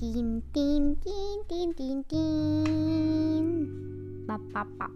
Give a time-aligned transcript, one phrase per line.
[0.00, 0.96] Din, din,
[2.08, 2.24] din.
[4.26, 4.90] Bap, bap, bap.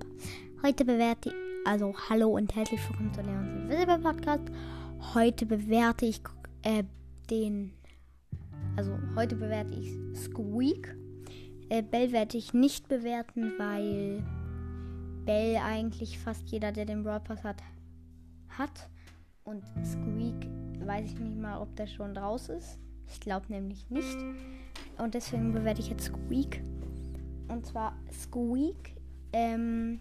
[0.62, 1.34] Heute bewerte ich,
[1.66, 4.45] also hallo und herzlich willkommen zu Leons Invisible Podcast.
[5.12, 6.23] Heute bewerte ich
[6.62, 6.84] äh,
[7.29, 7.75] den,
[8.77, 10.96] also heute bewerte ich Squeak.
[11.68, 14.25] Äh, Bell werde ich nicht bewerten, weil
[15.27, 17.62] Bell eigentlich fast jeder, der den Brawl Pass hat,
[18.48, 18.89] hat.
[19.45, 20.48] Und Squeak
[20.80, 22.78] weiß ich nicht mal, ob der schon raus ist.
[23.06, 24.16] Ich glaube nämlich nicht.
[24.98, 26.62] Und deswegen bewerte ich jetzt Squeak.
[27.48, 28.95] Und zwar Squeak,
[29.33, 30.01] ähm,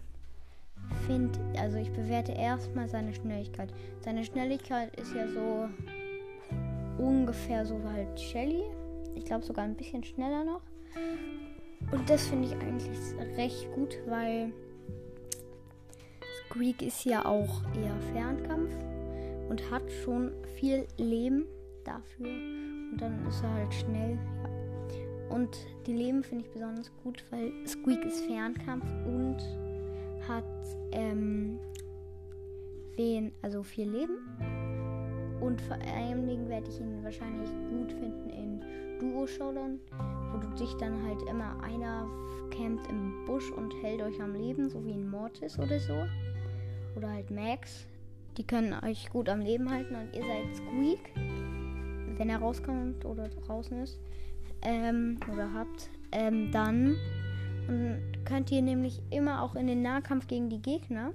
[1.06, 3.74] finde, also ich bewerte erstmal seine Schnelligkeit.
[4.02, 5.68] Seine Schnelligkeit ist ja so
[6.98, 8.64] ungefähr so halt Shelly.
[9.16, 10.62] Ich glaube sogar ein bisschen schneller noch.
[11.91, 12.90] Und das finde ich eigentlich
[13.36, 14.52] recht gut, weil
[16.50, 18.72] Squeak ist ja auch eher Fernkampf
[19.50, 21.46] und hat schon viel Leben
[21.84, 22.28] dafür.
[22.28, 24.18] Und dann ist er halt schnell.
[24.44, 24.63] Ja.
[25.34, 29.37] Und die Leben finde ich besonders gut, weil Squeak ist Fernkampf und
[30.27, 30.45] hat
[30.91, 31.59] ähm,
[32.98, 34.20] wen, also viel Leben.
[35.41, 39.79] Und vor allen Dingen werde ich ihn wahrscheinlich gut finden in Duo-Showdown,
[40.31, 42.07] wo du dich dann halt immer einer
[42.51, 46.05] campt im Busch und hält euch am Leben, so wie ein Mortis oder so.
[46.95, 47.87] Oder halt Max.
[48.37, 51.11] Die können euch gut am Leben halten und ihr seid Squeak,
[52.17, 53.99] wenn er rauskommt oder draußen ist.
[54.64, 55.90] Ähm, oder habt.
[56.12, 56.96] Ähm, dann
[58.26, 61.14] könnt ihr nämlich immer auch in den Nahkampf gegen die Gegner.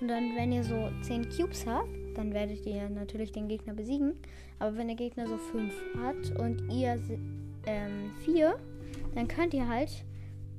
[0.00, 4.14] Und dann, wenn ihr so 10 Cubes habt, dann werdet ihr natürlich den Gegner besiegen.
[4.58, 6.98] Aber wenn der Gegner so 5 hat und ihr
[8.24, 8.54] 4, ähm,
[9.14, 9.90] dann könnt ihr halt,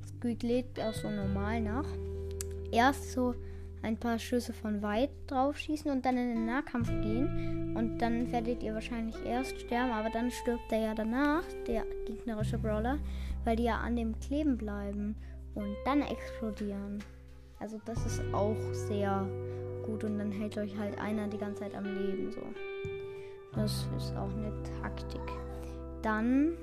[0.06, 1.86] Squeak lädt auch so normal nach,
[2.72, 3.34] erst so
[3.82, 7.76] ein paar Schüsse von weit drauf schießen und dann in den Nahkampf gehen.
[7.76, 12.58] Und dann werdet ihr wahrscheinlich erst sterben, aber dann stirbt er ja danach, der gegnerische
[12.58, 12.98] Brawler,
[13.44, 15.16] weil die ja an dem kleben bleiben
[15.54, 16.98] und dann explodieren.
[17.60, 19.26] Also das ist auch sehr
[19.84, 22.42] gut und dann hält euch halt einer die ganze Zeit am Leben so.
[23.54, 25.22] Das ist auch eine Taktik.
[26.02, 26.56] Dann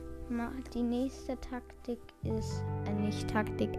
[0.74, 3.70] die nächste Taktik ist äh, nicht Taktik.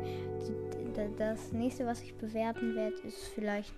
[1.18, 3.74] Das nächste, was ich bewerten werde, ist vielleicht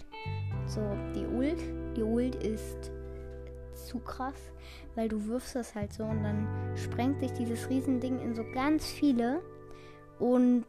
[0.66, 0.80] so
[1.14, 1.60] die Ult.
[1.96, 2.92] Die Ult ist
[3.74, 4.52] zu krass,
[4.94, 6.46] weil du wirfst das halt so und dann
[6.76, 9.40] sprengt sich dieses Riesending in so ganz viele.
[10.18, 10.64] Und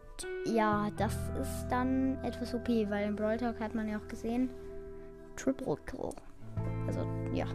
[0.46, 4.50] ja, das ist dann etwas okay, weil im Brawl Talk hat man ja auch gesehen,
[5.36, 6.10] Triple Kill.
[6.88, 7.02] Also
[7.34, 7.46] ja,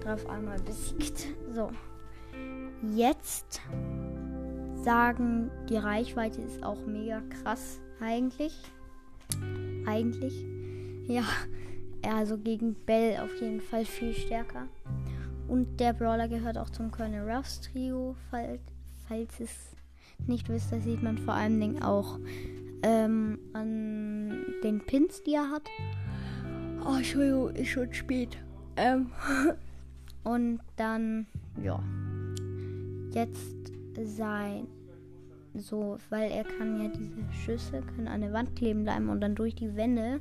[0.00, 1.26] drauf einmal besiegt.
[1.52, 1.70] So,
[2.94, 3.60] jetzt
[4.74, 8.54] sagen, die Reichweite ist auch mega krass eigentlich.
[9.86, 10.44] Eigentlich.
[11.08, 11.24] Ja,
[12.08, 14.68] also gegen Bell auf jeden Fall viel stärker.
[15.48, 18.60] Und der Brawler gehört auch zum Colonel Ruffs Trio, falls,
[19.08, 19.76] falls es
[20.26, 22.18] nicht wisst, das sieht man vor allen Dingen auch
[22.82, 25.68] ähm, an den Pins, die er hat.
[26.84, 28.36] Oh, Entschuldigung, ist schon spät.
[28.76, 29.10] Ähm,
[30.24, 31.26] und dann,
[31.62, 31.82] ja,
[33.12, 33.72] jetzt
[34.04, 34.66] sein
[35.58, 39.34] so, weil er kann ja diese Schüsse können an der Wand kleben bleiben und dann
[39.34, 40.20] durch die Wände.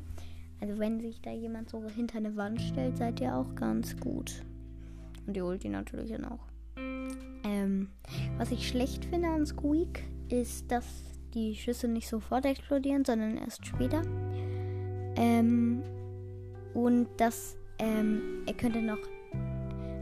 [0.62, 4.44] Also wenn sich da jemand so hinter eine Wand stellt, seid ihr auch ganz gut.
[5.28, 6.40] Und die Ulti natürlich dann auch.
[6.78, 7.90] Ähm,
[8.38, 10.86] was ich schlecht finde an Squeak, ist, dass
[11.34, 14.02] die Schüsse nicht sofort explodieren, sondern erst später.
[15.16, 15.84] Ähm,
[16.74, 18.98] und dass ähm, er könnte noch,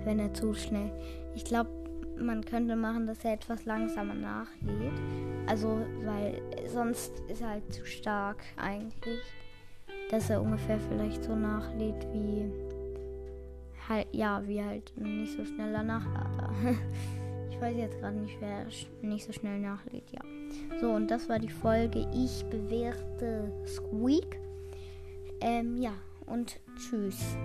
[0.06, 0.92] wenn er zu schnell.
[1.36, 1.70] Ich glaube,
[2.18, 5.00] man könnte machen, dass er etwas langsamer nachlädt.
[5.48, 9.22] Also, weil sonst ist er halt zu stark eigentlich.
[10.10, 12.52] Dass er ungefähr vielleicht so nachlädt wie
[13.90, 16.52] halt, ja, wie halt nicht so schneller Nachlader.
[17.50, 18.66] ich weiß jetzt gerade nicht, wer
[19.02, 20.22] nicht so schnell nachlädt, ja.
[20.80, 22.08] So, und das war die Folge.
[22.14, 24.40] Ich bewerte Squeak.
[25.42, 25.94] Ähm, ja,
[26.26, 27.36] und tschüss.